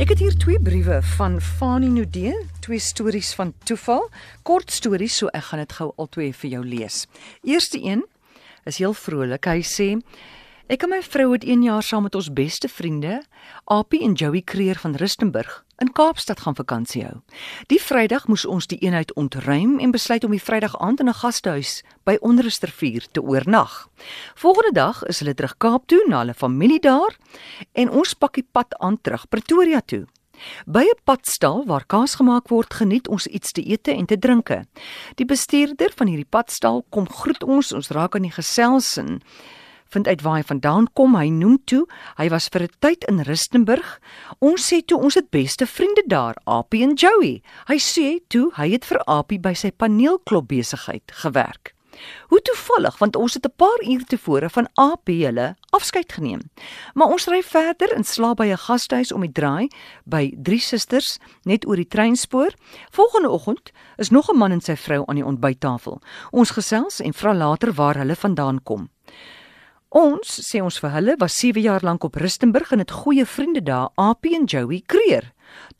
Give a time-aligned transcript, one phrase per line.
[0.00, 2.32] Ek het hier twee briewe van Fani Nudee,
[2.64, 4.06] twee stories van toeval,
[4.48, 7.02] kort stories, so ek gaan dit gou albei vir jou lees.
[7.44, 8.06] Eerste een
[8.64, 9.44] is heel vrolik.
[9.44, 9.90] Hy sê
[10.70, 13.16] Ek en my vrou het 1 jaar saam met ons beste vriende,
[13.64, 17.16] Apie en Joey Kreer van Rustenburg, in Kaapstad gaan vakansie hou.
[17.66, 21.18] Die Vrydag moes ons die eenheid ontruim en besluit om die Vrydag aand in 'n
[21.22, 23.88] gastehuis by Onderrivier te oornag.
[24.34, 27.18] Volgende dag is hulle terug Kaap toe na hulle familie daar
[27.72, 30.06] en ons pak die pad aan terug Pretoria toe.
[30.66, 34.66] By 'n padstal waar kaas gemaak word, geniet ons iets te ete en te drinke.
[35.14, 39.20] Die bestuurder van hierdie padstal kom groet ons, ons raak aan die gesels en
[39.90, 41.16] vind uit waar hy vandaan kom.
[41.18, 41.86] Hy noem toe,
[42.16, 44.00] hy was vir 'n tyd in Rustenburg.
[44.38, 47.42] Ons sê toe ons het beste vriende daar, Apie en Joey.
[47.66, 51.74] Hy sê toe hy het vir Apie by sy paneelklop besigheid gewerk.
[52.26, 56.40] Hoe toevallig want ons het 'n paar uur tevore van AP hulle afskeid geneem.
[56.94, 59.68] Maar ons ry verder en slaap by 'n gastehuis om die draai
[60.04, 62.54] by Drie Susters net oor die treinspoor.
[62.90, 66.00] Volgende oggend is nog 'n man en sy vrou aan die ontbyttafel.
[66.30, 68.90] Ons gesels en vra later waar hulle vandaan kom.
[69.90, 73.58] Ons sê ons vir hulle was 7 jaar lank op Rustenburg en het goeie vriende
[73.66, 75.32] daar, AP en Joey Kreer.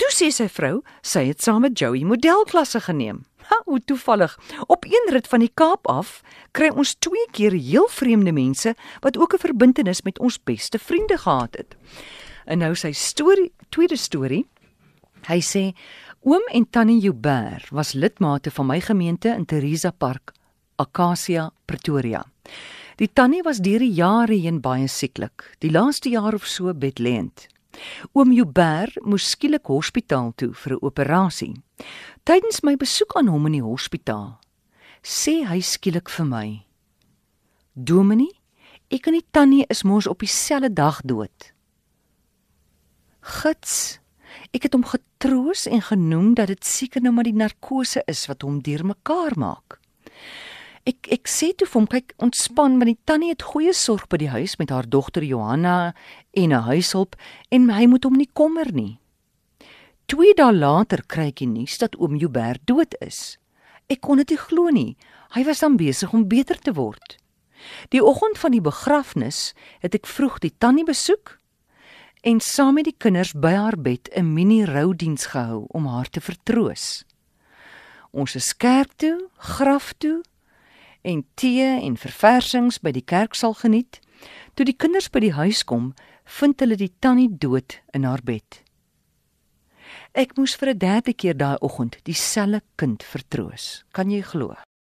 [0.02, 3.20] Toe sê sy vrou, sy het saam met Joey modelklasse geneem.
[3.46, 4.34] Ha, hoe toevallig.
[4.66, 9.16] Op een rit van die Kaap af kry ons twee keer heel vreemde mense wat
[9.16, 11.76] ook 'n verbintenis met ons beste vriende gehad het.
[12.46, 14.46] En nou sy storie, tweede storie.
[15.28, 15.72] Hy sê
[16.20, 20.32] oom en tannie Joubert was lidmate van my gemeente in Teresa Park,
[20.76, 22.24] Acacia, Pretoria.
[23.00, 27.46] Die tannie was deur die jare heen baie sieklik, die laaste jaar of so bedlend.
[28.12, 31.54] Oom Joubert moes skielik hospitaal toe vir 'n operasie.
[32.24, 34.38] Tydens my besoek aan hom in die hospitaal,
[35.02, 36.66] sê hy skielik vir my:
[37.72, 38.36] "Dominee,
[38.90, 41.52] ek en die tannie is mos op dieselfde dag dood."
[43.20, 43.98] Gits,
[44.52, 48.42] ek het hom getroos en genoem dat dit seker nou maar die narkose is wat
[48.42, 49.80] hom deurmekaar maak.
[50.88, 54.16] Ek ek sê toe vir hom kyk ontspan want die tannie het goeie sorg by
[54.22, 55.92] die huis met haar dogter Johanna
[56.32, 57.16] en 'n huishulp
[57.52, 58.98] en hy moet hom nie kommer nie.
[60.08, 63.36] 2 dae later kry ek die nuus dat oom Joubert dood is.
[63.90, 64.96] Ek kon dit nie glo nie.
[65.36, 67.18] Hy was dan besig om beter te word.
[67.90, 71.38] Die oggend van die begrafnis het ek vroeg die tannie besoek
[72.22, 76.20] en saam met die kinders by haar bed 'n mini roudiens gehou om haar te
[76.20, 77.04] vertroos.
[78.12, 80.22] Ons is kerk toe, graf toe
[81.02, 84.00] en tee en verversings by die kerk sal geniet.
[84.54, 85.94] Toe die kinders by die huis kom,
[86.24, 88.62] vind hulle die tannie dood in haar bed.
[90.14, 93.84] Ek moes vir 'n derde keer daai oggend dieselfde kind vertroos.
[93.92, 94.54] Kan jy glo?